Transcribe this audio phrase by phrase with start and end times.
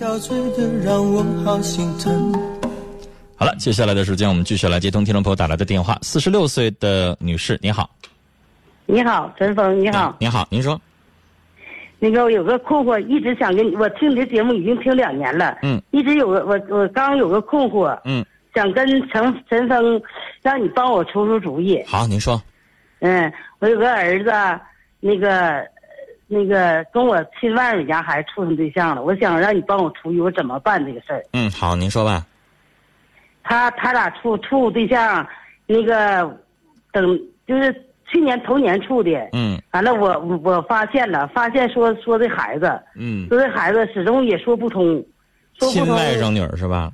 [0.00, 2.32] 陶醉的让我好心疼。
[3.36, 5.98] 好了，接下来的时间我们继续来接通听众朋友打来的电话。
[6.00, 7.90] 四十六岁的女士，你好。
[8.86, 10.16] 你好，陈峰，你好。
[10.18, 10.80] 你好，您说。
[11.98, 15.58] 那个我有个困惑，一直想跟你，我听你的节目已经听两年了。
[15.60, 15.78] 嗯。
[15.90, 17.94] 一直有个我我刚有个困惑。
[18.06, 18.24] 嗯。
[18.54, 20.00] 想跟陈陈峰，
[20.40, 21.78] 让你帮我出出主意。
[21.86, 22.42] 好，您说。
[23.00, 24.30] 嗯，我有个儿子，
[24.98, 25.62] 那个
[26.32, 31.20] 那个跟我亲外甥家孩子处上对象了，我想让你帮我出去，我怎么办这个事儿？
[31.32, 32.24] 嗯，好，您说吧。
[33.42, 35.26] 他他俩处处对象，
[35.66, 36.38] 那个
[36.92, 37.18] 等
[37.48, 37.74] 就是
[38.06, 39.10] 去年头年处的。
[39.32, 39.60] 嗯。
[39.72, 44.84] 完了，我我发现了，发现说说这孩子，嗯，说这孩子始终也说不通，
[45.58, 45.84] 说不通。
[45.84, 46.92] 亲外甥女儿是吧？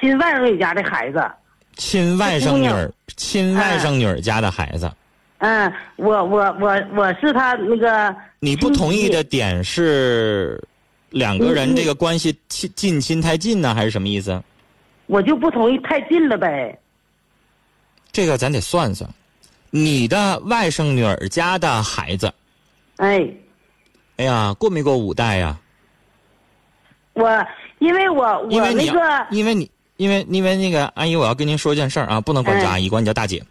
[0.00, 1.28] 亲外甥女家的孩子。
[1.74, 4.88] 亲外甥女儿，亲外甥女儿家的孩子。
[5.40, 8.14] 嗯，我我我我是他那个。
[8.38, 10.62] 你不同意的点是，
[11.10, 14.42] 两个人这个关系亲近亲太近呢，还是什么意思？
[15.06, 16.78] 我就不同意太近了呗。
[18.12, 19.08] 这个咱得算算，
[19.70, 22.32] 你的外甥女儿家的孩子。
[22.96, 23.28] 哎。
[24.16, 25.58] 哎呀，过没过五代呀？
[27.14, 27.46] 我
[27.78, 29.70] 因为我我那个因为你。
[30.00, 33.44] 因为因为那个阿姨，我要跟您说件事儿啊，不能管叫阿姨，管你叫大姐。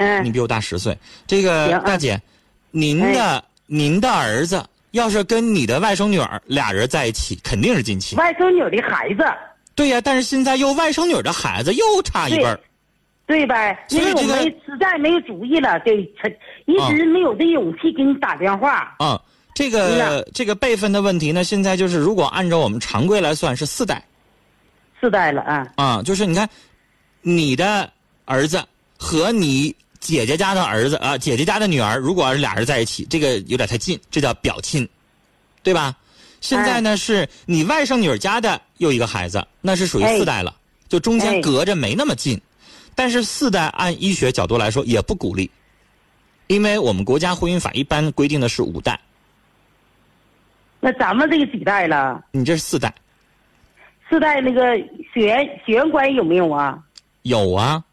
[0.00, 0.24] 嗯。
[0.24, 2.20] 你比我大十岁，这个大姐，
[2.72, 8.18] 您的您的儿子要是跟你的外甥女儿俩人在一起，肯定是近亲。
[8.18, 9.24] 外甥女的孩子。
[9.76, 12.58] 对呀，但是现在又外甥女的孩子又差一辈儿。
[13.26, 16.34] 对呗，因为我们实在没有主意了，给陈
[16.66, 18.92] 一直没有这勇气给你打电话。
[18.98, 19.20] 啊，
[19.54, 24.02] 这个这个辈分的问题呢，现在就是如果按照我们常规来算，是四代。
[25.00, 25.66] 四代了啊！
[25.76, 26.46] 啊，就是你看，
[27.22, 27.90] 你的
[28.24, 28.62] 儿子
[28.98, 34.88] 和你姐姐家的儿子啊，姐姐家的女儿，如果要是俩人在一起，这个有点太近，这叫表亲，
[35.62, 35.94] 对吧？
[36.40, 40.56] 现在呢，是你外甥女儿家的又一个孩子，那是属于四代了，
[40.88, 42.40] 就中间隔着没那么近。
[42.94, 45.50] 但是四代按医学角度来说也不鼓励，
[46.46, 48.98] 因为我们国家婚姻法一般规定的是五代。
[50.80, 52.24] 那咱们这个几代了？
[52.32, 52.92] 你这是四代。
[54.08, 54.76] 四代那个
[55.12, 56.82] 血缘血缘关系有没有啊？
[57.22, 57.84] 有啊，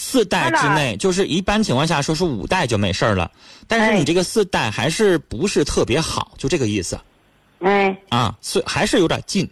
[0.00, 3.28] 四代之内就是一般情况下说是五代就没事儿了，
[3.66, 6.96] 但是你这个四代还是不是特别好，就这个意思。
[7.58, 7.98] 哎。
[8.08, 9.50] 啊，所以还是有点近。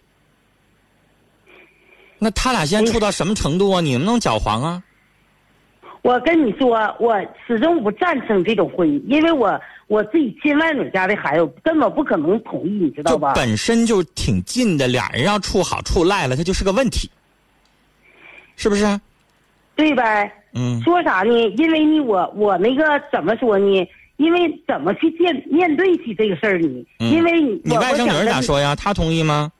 [2.20, 3.80] 那他俩现在处到什么程度啊？
[3.80, 4.82] 你能不能搅黄啊？
[6.02, 9.60] 我跟你说，我始终不赞成这种婚姻，因为我。
[9.88, 13.34] 我自己亲外甥家的孩子根本不可能同意，你知道吧？
[13.34, 17.08] 本身就挺近的，俩人要处好处赖了，他就是个问题，
[18.56, 19.00] 是不是？
[19.76, 20.32] 对呗。
[20.54, 20.82] 嗯。
[20.82, 21.32] 说啥呢？
[21.56, 23.88] 因为呢我我那个怎么说呢？
[24.16, 26.86] 因为怎么去见面对起这个事儿呢？
[26.98, 28.74] 因为你你外甥女儿咋说呀？
[28.74, 29.52] 她同意吗？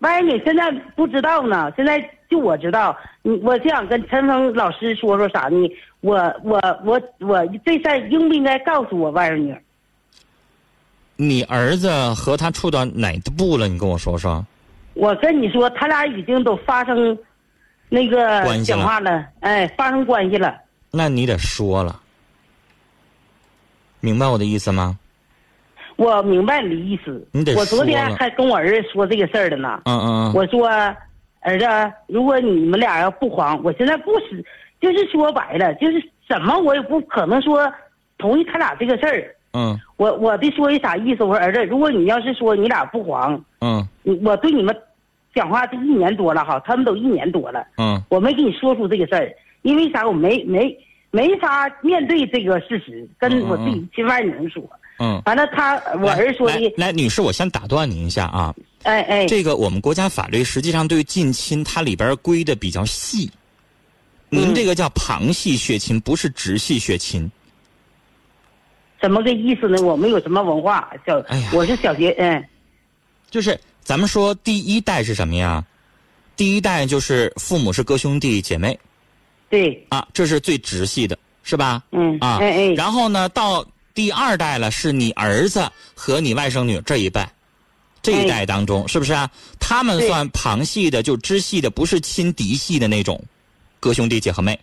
[0.00, 2.96] 外甥女现在不知道呢，现在就我知道。
[3.22, 5.56] 你我就想跟陈峰老师说说啥呢？
[6.00, 9.56] 我我我我这事儿应不应该告诉我外甥女？
[11.14, 13.68] 你儿子和他处到哪步了？
[13.68, 14.44] 你跟我说说。
[14.94, 17.16] 我跟你说，他俩已经都发生
[17.92, 20.56] 那个讲话了，哎，发生关系了。
[20.90, 22.00] 那你得说了，
[24.00, 24.98] 明白我的意思吗？
[25.96, 27.28] 我明白你的意思。
[27.32, 29.82] 你得我昨天还跟我儿子说这个事儿了呢。
[29.84, 30.32] 嗯嗯嗯。
[30.32, 30.66] 我说，
[31.40, 31.66] 儿子，
[32.06, 34.42] 如果你们俩要不黄，我现在不是。
[34.80, 37.70] 就是说白了，就是怎么我也不可能说
[38.16, 39.36] 同意他俩这个事儿。
[39.52, 39.78] 嗯。
[39.98, 41.24] 我我的说的啥意思？
[41.24, 43.86] 我说儿子，如果你要是说你俩不黄，嗯，
[44.24, 44.74] 我对你们
[45.34, 50.06] 讲话这一年多了哈，他们都一年多了，嗯，我没跟你说出这个事儿，因为啥？
[50.06, 50.76] 我没没
[51.10, 54.62] 没法面对这个事实，跟我自己亲外甥说。
[54.98, 55.20] 嗯。
[55.24, 56.74] 完了，他我儿子说的。
[56.76, 58.54] 来，女士，我先打断您一下啊。
[58.82, 59.26] 哎哎。
[59.26, 63.30] 这个我们国家法律实际上对近亲，它里边规的比较细。
[64.28, 67.30] 您这个叫旁系血亲，不是直系血亲。
[69.00, 69.82] 怎么个意思呢？
[69.82, 71.22] 我没有什么文化，小，
[71.52, 72.44] 我是小学，嗯。
[73.30, 75.64] 就是咱们说第一代是什么呀？
[76.36, 78.78] 第一代就是父母是哥兄弟姐妹。
[79.48, 79.86] 对。
[79.90, 81.82] 啊，这是最直系的，是吧？
[81.90, 82.16] 嗯。
[82.20, 82.38] 啊。
[82.40, 82.68] 哎哎。
[82.74, 83.64] 然后呢，到
[83.94, 87.30] 第二代了，是你儿子和你外甥女这一代，
[88.02, 89.30] 这一代当中，是不是啊？
[89.60, 93.22] 他们算旁系的，就支系的，不是亲嫡系的那种。
[93.78, 94.58] 哥兄弟姐和妹，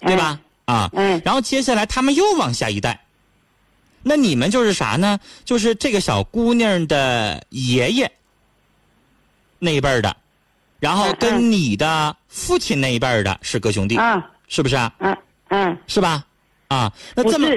[0.00, 0.40] 对吧？
[0.64, 2.98] 啊，嗯，然后接下来他们又往下一代，
[4.02, 5.20] 那你们就是啥呢？
[5.44, 8.10] 就是这个小姑娘的爷爷
[9.58, 10.16] 那一辈的，
[10.80, 14.92] 然后跟你的父亲那一辈的是哥兄弟，啊，是不是啊？
[14.98, 15.16] 嗯
[15.48, 16.24] 嗯，是吧？
[16.68, 17.48] 啊，那这么，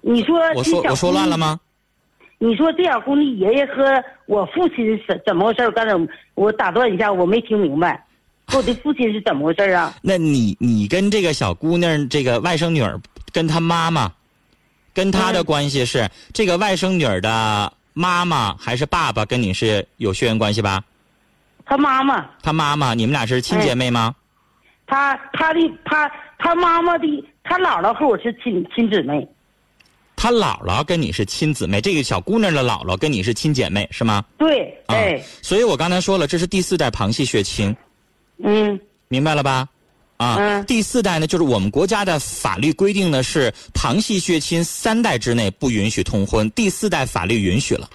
[0.00, 1.58] 你说我说我说乱了吗？
[2.38, 3.84] 你说这小姑娘爷爷和
[4.26, 5.70] 我父亲是怎么回事？
[5.70, 8.04] 刚才我我打断一下，我没听明白，
[8.46, 9.94] 和我的父亲是怎么回事啊？
[10.02, 13.00] 那你你跟这个小姑娘这个外甥女儿
[13.32, 14.12] 跟她妈妈，
[14.92, 20.84] 跟她的嗯关系是、这个外甥女儿的妈妈还是爸爸跟你是有血缘关系吧？
[21.64, 24.14] 他妈妈，他妈妈，你们俩是亲姐妹吗？
[24.86, 27.06] 他他的他他妈妈的
[27.42, 29.26] 他姥姥和我是亲亲姊妹，
[30.14, 34.22] 他姥姥跟你是亲姊妹，这个小姑娘的姥姥跟你是亲姐妹是吗？
[34.36, 37.74] 对，啊哎，所以我刚才说了，这是第四代旁系血亲，
[38.42, 39.66] 嗯明白了吧？
[40.24, 47.88] 啊，嗯第四代呢，就是我们国家的法律规定呢是旁系血亲三代之内不允许通婚，第四代法律允许了，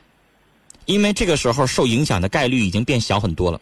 [0.85, 3.59] 因为这个时候受影响的概率已经变小很多了。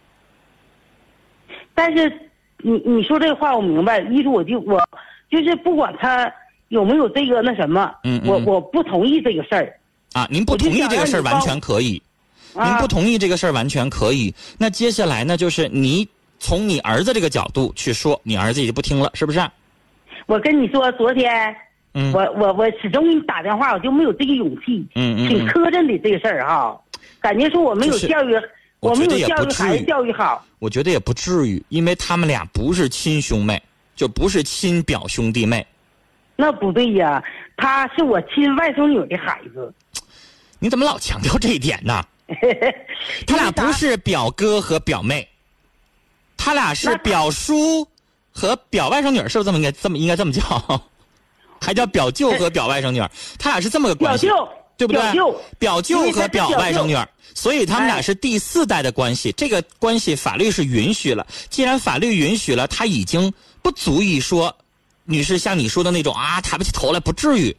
[1.74, 2.12] 但是
[2.58, 4.86] 你你说这话我明白，一是我就我
[5.30, 6.30] 就是不管他
[6.68, 9.80] 有没有这个那什么，嗯嗯我我不同意这个事儿
[10.12, 12.02] 啊，您不同意这个事儿完全可以，
[12.54, 12.88] 您啊不。
[12.88, 14.34] 同意这个事儿完全可以。
[14.58, 19.40] 那接下来呢，就是你从你儿子这个角度去说，你儿子也就不听了，是不是？
[20.26, 21.54] 我跟你说，昨天
[21.94, 26.78] 嗯我我我始终给你打电话，我就没有这个勇气，挺嗯嗯挺，磕碜的这个事儿哈，
[27.20, 28.34] 感觉说我没有教育，
[28.80, 30.44] 我没有教育孩子教育好。
[30.58, 33.62] 我觉得也不至于，因为他们俩不是亲兄妹，
[33.96, 35.66] 就不是亲表兄弟妹。
[36.36, 37.22] 那不对呀，
[37.56, 39.72] 他是我亲外甥女的孩子，
[40.58, 42.04] 你怎么老强调这一点呢？
[43.26, 45.26] 他俩不是表哥和表妹，
[46.38, 47.86] 他俩是表叔
[48.30, 50.40] 和表外甥女儿，是不是这么应该这么应该这么叫？
[51.60, 55.02] 还叫表舅和表外甥女儿，他俩是这么个关系，表，对不对？
[55.58, 59.32] 表舅，和表外甥女儿，所以他们俩哎是第四代的关系。
[59.32, 63.30] 这个关系法律是允许了，既然法律允许了，他已经
[63.60, 64.56] 不足以说，
[65.04, 67.54] 女士像你说的那种啊，抬不起头来，不至于。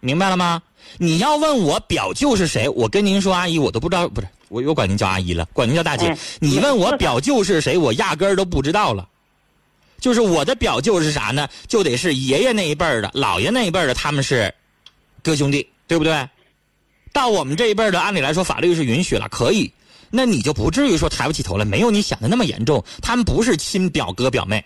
[0.00, 0.60] 明白了吗？
[0.98, 6.06] 你要问我表舅是谁，我跟您说，阿姨，我都不知道，不是我我管您叫阿姨了，管您叫大姐。
[6.06, 9.08] 哎你问我表舅是谁，我压根儿都不知道了。
[9.98, 11.48] 就是我的表舅是啥呢？
[11.66, 14.52] 就得是爷爷那一辈儿的，姥爷那一辈儿的，他们是
[15.22, 16.28] 哥兄弟，对不对？
[17.12, 19.72] 到我们这一辈儿的，按理来说法律是允许了，可以。
[20.10, 22.84] 那你就不至于说抬不起头来，没有你想的那么严重。
[23.02, 24.64] 他们不是亲表哥表妹，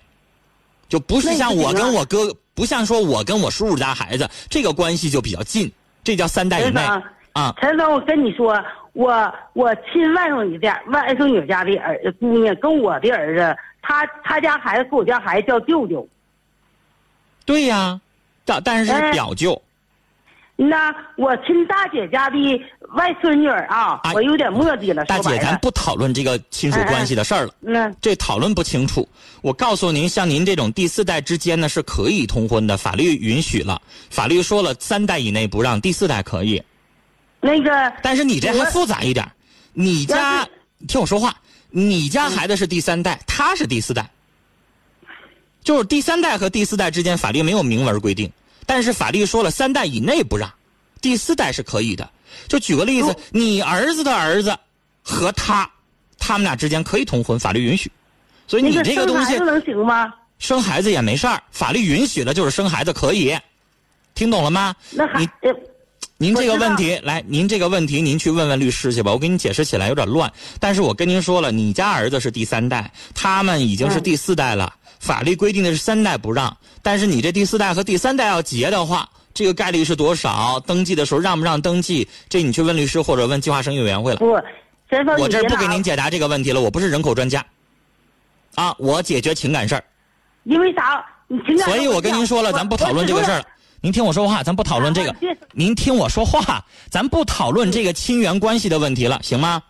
[0.89, 5.71] 就不是像我跟我哥，不像说我跟我叔叔家孩子，这个关系就比较近，
[6.03, 6.83] 这叫三代以内
[7.33, 7.55] 啊。
[7.61, 8.53] 陈总，我跟你说，
[8.93, 16.07] 我我亲外甥女家外甥女家的儿姑娘跟我的儿子，他他家孩子跟我家孩子叫舅舅。
[17.47, 18.01] 对呀，
[18.45, 19.61] 但但是是哎表舅，
[20.57, 22.37] 那我亲大姐家的
[22.95, 25.05] 外孙女儿啊，啊我有点磨叽了。
[25.07, 27.55] 大姐，咱不讨论这个亲属关系的事儿了。
[27.61, 29.09] 那这讨论不清楚。
[29.41, 36.63] 我告诉您，像您这种第四代之间呢是可以通婚的，法律允许了，法律说了三代以内不让，第四代可以。
[37.41, 39.27] 那个但是你这还复杂一点，
[39.73, 40.47] 你家
[40.87, 41.35] 听我说话，
[41.71, 44.11] 你家孩子是第三代，他是第四代，
[45.65, 48.31] 就是第三代和第四代之间法律没有明文规定，
[48.67, 50.53] 但是法律说了三代以内不让，
[51.01, 52.09] 第四代是可以的。
[52.47, 54.57] 就举个例子哦，你儿子的儿子
[55.03, 55.69] 和他，
[56.19, 57.91] 他们俩之间可以通婚，法律允许。
[58.47, 60.15] 所以你这个东西生孩子能行吗？
[60.39, 63.37] 生孩子也没事儿，法律允许了就是生孩子可以，
[64.15, 64.75] 听懂了吗？
[64.91, 65.25] 那还
[66.23, 70.31] 您这个问题，来，您这个问题您去问问律师去吧，我给你解释起来有点乱。
[70.59, 80.61] 但是我跟您说了，你家儿子是第三代，他们已经是嗯第四代了，法律规定的是三代不让，但是你这第四代和第三代要结的话，这个概率是多少？
[80.67, 82.07] 登记的时候让不让登记？
[82.29, 84.19] 这你去问律师或者问计划生育委员会了。
[84.19, 84.33] 不，
[85.19, 87.43] 我这儿不给您解答这个问题了，我不是人口专家，
[88.57, 89.83] 啊，我解决情感事儿。
[90.45, 91.03] 因为啥？
[91.29, 93.45] 你情感所以我跟您说了，咱不讨论这个事儿了。
[93.81, 95.15] 您听我说话，咱不讨论这个。
[95.53, 99.63] 您听我说话，咱不讨论这个亲缘关系的问题了，行吗？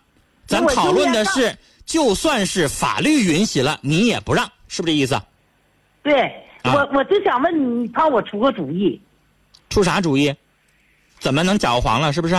[0.45, 5.19] 咱讨论的是，就算是法律允许了，你也不让，是不是这意思？
[6.03, 6.23] 对，
[6.63, 8.99] 啊我我就想问你，你帮我出个主意。
[9.69, 10.33] 出啥主意？
[11.19, 12.11] 怎么能搅和黄了？
[12.11, 12.35] 是不是？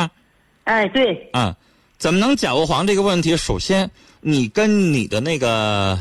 [0.65, 1.55] 哎，对，嗯、
[1.97, 3.35] 怎么能搅和黄这个问题？
[3.35, 5.99] 首先，你跟你的那个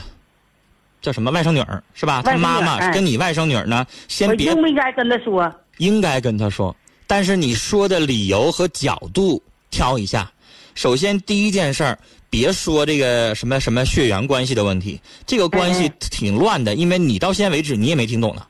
[1.01, 2.21] 叫什么外甥女儿是吧？
[2.21, 5.53] 她外甥女儿妈妈哎跟你外甥女儿呢，先我别应不应该跟他说？
[5.77, 6.75] 应该跟他说，
[7.07, 10.31] 但是你说的理由和角度挑一下。
[10.75, 11.97] 首先，第一件事儿，
[12.29, 18.45] 别说这个什么什么血缘关系的问题，这个关系哎挺乱的，因为你到现在为止你也没听懂呢。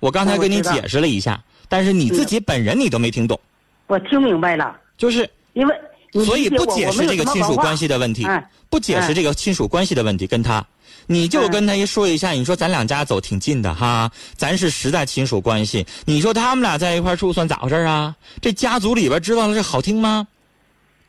[0.00, 3.38] 我刚才跟你解释了一下，但是你自己本人你都没听懂，
[3.86, 10.64] 我听明白了，就是因为你所以不解释这个亲属关系的问题嗯，不解释嗯这个亲属关系的问题，跟他，
[11.06, 18.14] 你就嗯跟他一说一下，你说咱两家走挺近的哈，咱是实在亲属关系，你说他们俩在一块住算咋回事啊？
[18.40, 20.26] 这家族里边知道了这好听吗？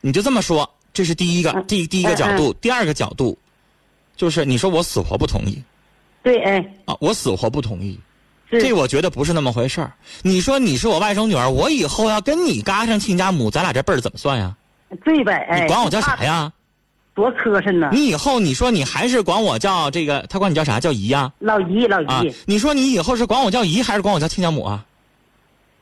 [0.00, 3.36] 你就这么说，这是第一个嗯第第一个角度，第二个角度，
[4.16, 5.62] 就是你说我死活不同意
[6.22, 7.98] 对，哎，啊，我死活不同意。
[8.50, 9.92] 是这我觉得不是那么回事儿。
[10.22, 14.54] 你说你是我外甥女儿，我以后要跟你嘎上亲家母，咱俩这辈儿怎么算呀？
[15.04, 16.52] 对呗，哎，你管我叫啥呀？
[17.14, 17.90] 多磕碜呢！
[17.92, 20.80] 你以后你说你还是管我叫这个，他管你叫啥？
[20.80, 21.32] 叫姨呀？
[21.38, 24.84] 老姨，老啊姨，，你说你以后是管我叫姨，还是管我叫亲家母啊？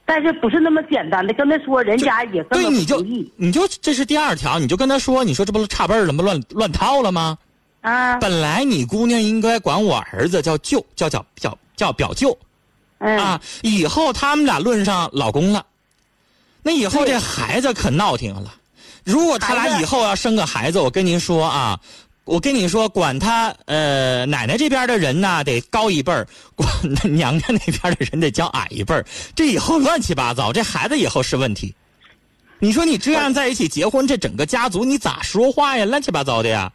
[0.04, 3.00] 但是不是那么简单的，跟他说，人家也根对，你就
[3.37, 6.23] 你就这是第二条，你就跟他说，你说这不差辈儿了吗？
[6.23, 7.38] 乱乱套了吗？
[7.80, 12.37] 啊，本来你姑娘应该管我儿子叫舅，叫叫叫叫表舅
[12.99, 15.64] 嗯，啊，以后他们俩论上老公了，
[16.62, 18.54] 那以后这孩子可闹挺了。
[19.04, 21.78] 如果他俩以后要生个孩子，我跟您说啊，
[22.25, 26.68] 我跟你说，管他呃奶奶这边的人呢得高一辈儿，管
[27.14, 29.04] 娘家那边的人得叫矮一辈儿，
[29.35, 31.75] 这以后乱七八糟，这孩子以后是问题。
[32.61, 35.85] 你说你这样在一起结婚，这整个家族你咋说话呀？
[35.85, 36.73] 乱七八糟的呀。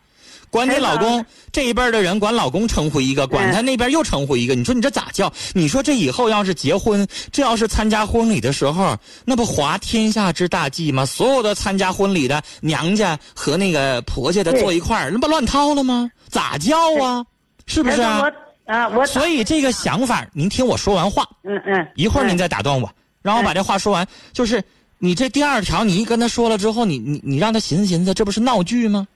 [0.50, 5.32] 管你哎老公这一辈儿的人管老公称呼一个，管他那边又称呼一个，你说你这咋叫？
[5.54, 11.06] 你说这以后要是结婚，这要是参加婚礼的时候，那不滑天下之大稽吗？
[11.06, 16.10] 所有的参加婚礼的娘家和那个婆家的坐一块儿，那不乱套了吗？
[16.30, 17.26] 咋叫啊？
[17.66, 18.22] 是不是啊？
[18.22, 22.90] 我啊，我所以这个想法，您听我说完话，嗯嗯，一会儿您再打断我，
[23.22, 24.08] 让我把这话说完。
[24.34, 24.64] 就是
[25.00, 29.08] 你这第二条，你一跟他说了之后，你你你让他寻思寻思，这不是闹剧吗？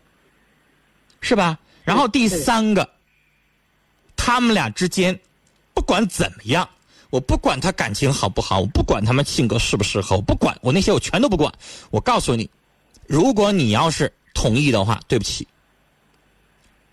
[1.21, 1.57] 是吧？
[1.83, 2.87] 然后第三个，
[4.15, 5.17] 他们俩之间，
[5.73, 6.67] 不管怎么样，
[7.09, 11.51] 我不管他感情好不好，我不管他们性格适不适合，我不管，我那些我全都不管。
[11.89, 12.49] 我告诉你，
[13.07, 15.47] 如果你要是同意的话，对不起，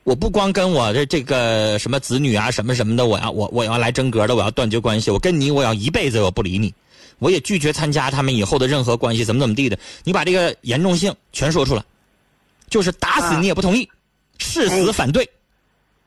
[0.05, 6.73] 我不光跟我的这个什么子女啊什么什么的，我要我我要来真格的，我要断绝关系，我跟你我要一辈子我不理你，
[7.19, 9.79] 我也拒绝参加他们以后的任何关系，怎么怎么地的。
[10.05, 11.85] 你把这个严重性全说出来，
[12.71, 13.89] 就是打死啊你也不同意，
[14.39, 15.29] 誓死反对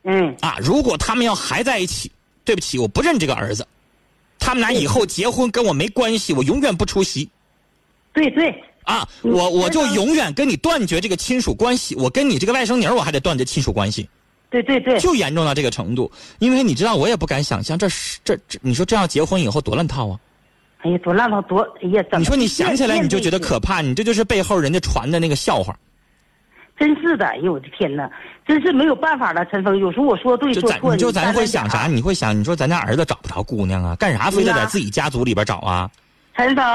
[0.03, 0.57] 嗯，啊！
[0.59, 2.11] 如果他们要还在一起，
[2.43, 3.67] 对不起，我不认这个儿子，
[4.39, 7.29] 他们俩以后结婚跟我没关系，我永远不出席。
[8.13, 8.49] 对对，
[8.83, 14.09] 啊，嗯我我就永远跟你断绝这个亲属关系，我跟你这个外甥女儿我还得断绝亲属关系，
[14.49, 16.11] 对对对，就严重到这个程度。
[16.39, 20.19] 因为你知道，我也不敢想象，这是这这，你说这要结婚以后多乱套啊！
[20.79, 22.19] 哎呀，多烂套多，哎呀，怎么？
[22.19, 25.77] 你说你想起来你就觉得可怕，怕，你这就是背后人家传的那个笑话。
[26.81, 28.09] 真是的，哎呦我的天哪，
[28.43, 31.85] 真是没有办法了，陈峰，有时候我说对错，咱你就咱会想啥？
[31.85, 35.87] 你会想，你说咱家儿子找不着姑娘啊，干啥非得在自己家族里边找啊？
[36.35, 36.65] 陈峰，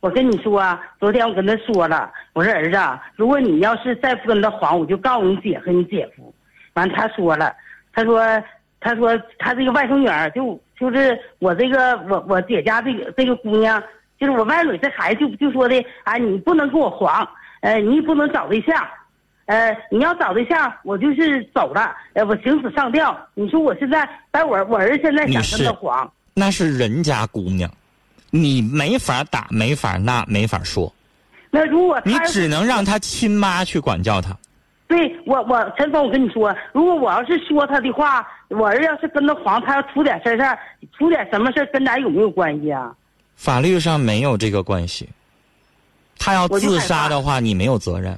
[0.00, 6.34] 我跟你说啊，昨天我跟他说了，我说儿子啊，如果你要是再不跟他黄，我就告诉你姐和你姐夫。
[6.72, 7.54] 完，他说了，
[7.92, 8.20] 他说，
[8.80, 13.80] 他说他这个外甥女儿就就是我这个我我姐家这个这个姑娘，
[14.18, 17.24] 就是我外甥女这孩子就就说的啊，你不能跟我黄，
[17.60, 18.84] 呃，你也不能找对象。
[19.46, 23.16] 呃，你要找对象，我就是走了，呃，我行死上吊。
[23.34, 27.70] 你说我现在，但我我儿子现在想跟他黄，那是人家姑娘，
[28.30, 30.92] 你没法打，没法那，没法说，
[31.50, 34.36] 那如果他你只能让他亲妈去管教他。
[34.86, 40.58] 对我，我陈峰，我跟你说，如果我要是说他的话，我儿子要是跟他黄，他要出点事儿，
[40.96, 42.94] 出点什么事儿跟咱有没有关系啊？
[43.34, 45.08] 法律上没有这个关系。
[46.18, 48.16] 他要自杀的话，你没有责任，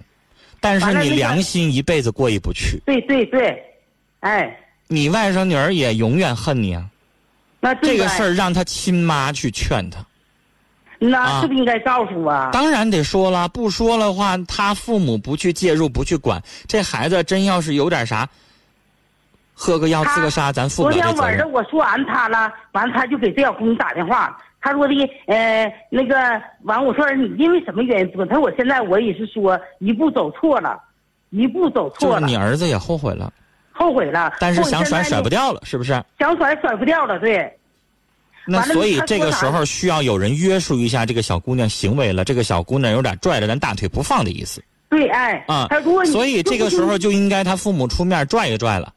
[0.60, 2.80] 但是你良心一辈子过意不去。
[2.84, 3.62] 对对对，
[4.20, 4.58] 哎，
[4.88, 6.84] 你外甥女儿也永远恨你啊！
[7.58, 10.04] 那这个事儿，让他亲妈去劝他，
[10.98, 12.50] 那啊是不是应该告诉啊？
[12.52, 18.28] 当然得说了，不说的话，他父母不去介入，不去管，这孩子真要是有点啥，
[19.52, 21.50] 喝个药自个杀，咱负不昨天晚上。
[21.50, 24.94] 我说完他了，完他就给这小姑娘打电话，他说的，
[25.26, 26.16] 呃，那个
[26.62, 28.26] 完我说你因为什么原因做？
[28.26, 30.80] 他说我现在我也是说一步走错了，
[31.30, 33.32] 一步走错了就是你儿子也后悔了，
[33.70, 35.92] 后悔了，但是想甩甩不掉了，是不是？
[36.18, 37.52] 想甩甩不掉了，对。
[38.48, 46.04] 那所以这个时候需要有人约束一下这个小姑娘行为了，这个小姑娘有点拽着咱大腿不放的意思对，哎，啊他如果。
[46.04, 48.92] 所以这个时候就应该他父母出面拽一拽了，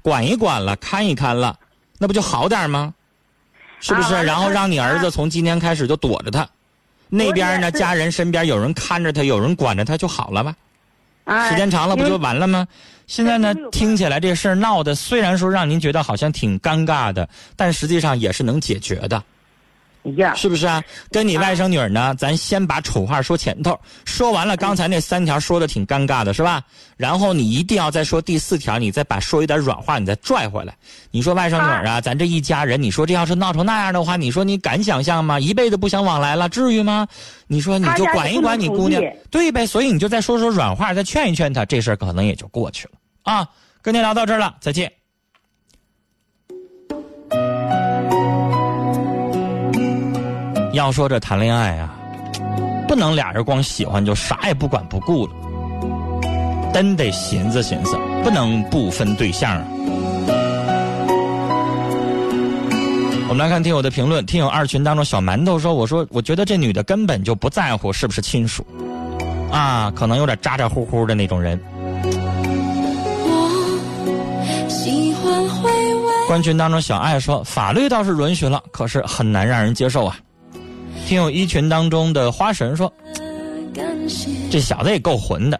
[0.00, 1.58] 管一管了，看一看了，
[1.98, 2.94] 那不就好点吗？
[3.80, 4.14] 是不是？
[4.14, 6.48] 啊然后让你儿子从今天开始就躲着他，
[7.08, 10.54] 那边呢，家人身边有人看着他，有人管着他就好了吧？
[11.24, 12.66] 哎时间长了不就完了吗？
[13.06, 19.22] 现在呢听起来这事儿闹的虽然说让您觉得好像挺尴尬的，但实际上也是能解决的。
[20.02, 20.34] 一样。
[20.36, 20.82] 是不是啊？
[21.10, 26.62] 跟你外甥女儿呢，咱先把丑话说前头，说完了刚才那三条说的挺尴尬的，是吧？
[26.96, 30.74] 然后你一定要再说第四条，你再把说一点软话，你再拽回来。
[31.10, 35.38] 你说外甥女儿啊，咱这一家人，你说这要是闹成那样的话，你说你敢想象吗？
[35.38, 37.06] 一辈子不相往来了，至于吗？
[37.46, 39.66] 你说你就管一管你姑娘对呗？
[39.66, 43.48] 所以你就再说说软话，再劝一劝她，这事儿可能也就过去了啊。
[43.80, 44.97] 跟您聊到这儿了，再见。
[50.78, 51.92] 要说这谈恋爱啊，
[52.86, 55.32] 不能俩人光喜欢就啥也不管不顾了，
[56.72, 59.64] 真得寻思寻思，不能不分对象啊。
[63.28, 68.64] 我们来看听友的评论，听友二群当中小馒头说：“我说我觉得这女的根本就不在乎是不是亲属，
[69.50, 71.60] 啊，可能有点咋咋呼呼的那种人。”
[73.26, 76.12] 我喜欢回味。
[76.28, 80.16] 官群当中小爱说：“法律倒是允许了，可是很难让人接受啊。”
[81.08, 82.92] 听友一群当中的花神说
[84.52, 85.58] ：“这小子也够混的。”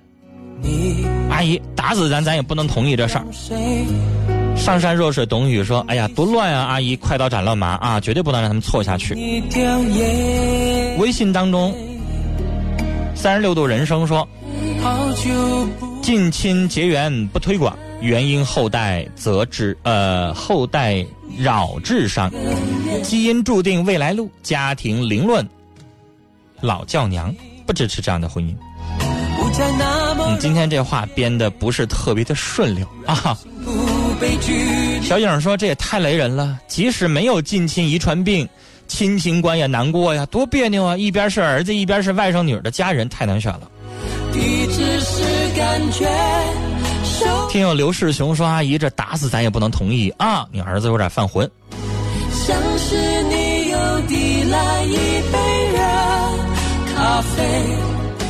[1.33, 3.25] 阿姨打死咱，咱也不能同意这事儿。
[4.55, 6.67] 上山若水董宇说：“哎呀，多乱啊！
[6.67, 9.14] 阿姨，快刀斩乱麻啊，绝对不能让他们错下去。”
[11.00, 11.75] 微信当中，
[13.14, 14.28] 三十六度人生说
[14.83, 21.05] 好久不：“近亲结缘不推广，原因后代则致呃后代
[21.37, 22.33] 扰智商，
[23.03, 25.47] 基因注定未来路，家庭凌乱，
[26.62, 27.31] 老教娘
[27.67, 28.57] 不支持这样的婚姻。”
[30.33, 33.37] 你，今天这话编的不是特别的顺溜啊。
[35.03, 36.59] 小影说：“这也太雷人了！
[36.67, 38.49] 即使没有近亲遗传病，
[38.87, 40.97] 亲情关也难过呀，多别扭啊！
[40.97, 43.71] 一边是儿子，一边是外甥女儿的家人，太难选了。
[45.59, 50.47] 你只是感觉”听友刘世雄说：“阿姨，这打死咱也不能同意啊！
[50.53, 51.50] 你儿子有点犯浑。
[52.33, 54.97] 像是你又递来一
[55.33, 55.38] 杯
[55.73, 55.79] 热
[56.95, 57.62] 咖啡，”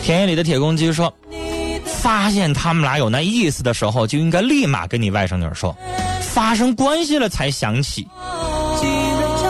[0.03, 5.77] 田野里的铁公鸡说你：“的发现他们俩有那意思的时候，就应该立马跟你外甥女儿说，
[6.23, 8.09] 发生关系了才想起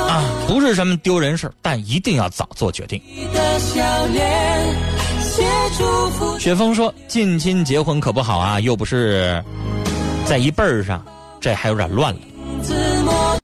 [0.09, 4.98] 啊，不是什么丢人事但一定要早做决定。”你的笑脸。
[6.39, 9.43] 雪峰说：“近亲结婚可不好啊，又不是
[10.25, 11.05] 在一辈儿上，
[11.41, 12.21] 这还有点乱了。